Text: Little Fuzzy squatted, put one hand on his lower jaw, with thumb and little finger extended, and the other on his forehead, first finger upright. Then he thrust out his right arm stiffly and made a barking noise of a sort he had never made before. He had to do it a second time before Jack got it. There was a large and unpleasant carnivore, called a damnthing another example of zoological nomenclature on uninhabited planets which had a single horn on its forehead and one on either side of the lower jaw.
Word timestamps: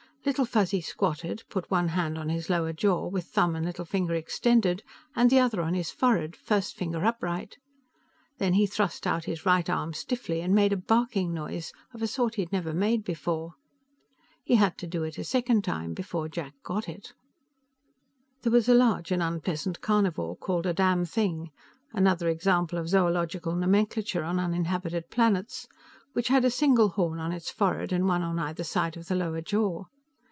Little 0.23 0.45
Fuzzy 0.45 0.81
squatted, 0.81 1.41
put 1.49 1.71
one 1.71 1.87
hand 1.87 2.15
on 2.15 2.29
his 2.29 2.47
lower 2.47 2.73
jaw, 2.73 3.07
with 3.07 3.25
thumb 3.25 3.55
and 3.55 3.65
little 3.65 3.85
finger 3.85 4.13
extended, 4.13 4.83
and 5.15 5.31
the 5.31 5.39
other 5.39 5.63
on 5.63 5.73
his 5.73 5.89
forehead, 5.89 6.35
first 6.35 6.75
finger 6.75 7.03
upright. 7.05 7.57
Then 8.37 8.53
he 8.53 8.67
thrust 8.67 9.07
out 9.07 9.25
his 9.25 9.47
right 9.47 9.67
arm 9.67 9.95
stiffly 9.95 10.41
and 10.41 10.53
made 10.53 10.73
a 10.73 10.77
barking 10.77 11.33
noise 11.33 11.73
of 11.91 12.03
a 12.03 12.07
sort 12.07 12.35
he 12.35 12.43
had 12.43 12.51
never 12.51 12.71
made 12.71 13.03
before. 13.03 13.55
He 14.43 14.57
had 14.57 14.77
to 14.77 14.85
do 14.85 15.01
it 15.03 15.17
a 15.17 15.23
second 15.23 15.63
time 15.63 15.95
before 15.95 16.29
Jack 16.29 16.53
got 16.61 16.87
it. 16.87 17.13
There 18.43 18.51
was 18.51 18.69
a 18.69 18.75
large 18.75 19.11
and 19.11 19.23
unpleasant 19.23 19.81
carnivore, 19.81 20.35
called 20.37 20.67
a 20.67 20.73
damnthing 20.73 21.49
another 21.93 22.29
example 22.29 22.77
of 22.77 22.89
zoological 22.89 23.55
nomenclature 23.55 24.23
on 24.23 24.37
uninhabited 24.39 25.09
planets 25.09 25.67
which 26.13 26.27
had 26.27 26.45
a 26.45 26.51
single 26.51 26.89
horn 26.89 27.17
on 27.17 27.31
its 27.31 27.49
forehead 27.49 27.91
and 27.91 28.07
one 28.07 28.21
on 28.21 28.37
either 28.37 28.63
side 28.63 28.95
of 28.95 29.07
the 29.07 29.15
lower 29.15 29.41
jaw. 29.41 29.85